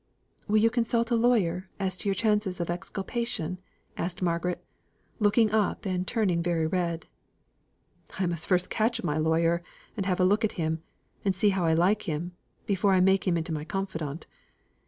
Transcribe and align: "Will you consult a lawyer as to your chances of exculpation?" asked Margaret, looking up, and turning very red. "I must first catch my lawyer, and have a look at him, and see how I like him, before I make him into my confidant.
"Will 0.47 0.57
you 0.57 0.71
consult 0.71 1.11
a 1.11 1.15
lawyer 1.15 1.69
as 1.79 1.95
to 1.97 2.07
your 2.09 2.15
chances 2.15 2.59
of 2.59 2.71
exculpation?" 2.71 3.59
asked 3.95 4.19
Margaret, 4.23 4.65
looking 5.19 5.51
up, 5.51 5.85
and 5.85 6.07
turning 6.07 6.41
very 6.41 6.65
red. 6.65 7.05
"I 8.17 8.25
must 8.25 8.47
first 8.47 8.71
catch 8.71 9.03
my 9.03 9.19
lawyer, 9.19 9.61
and 9.95 10.07
have 10.07 10.19
a 10.19 10.25
look 10.25 10.43
at 10.43 10.53
him, 10.53 10.81
and 11.23 11.35
see 11.35 11.49
how 11.49 11.65
I 11.65 11.75
like 11.75 12.09
him, 12.09 12.31
before 12.65 12.93
I 12.93 12.99
make 12.99 13.27
him 13.27 13.37
into 13.37 13.53
my 13.53 13.63
confidant. 13.63 14.25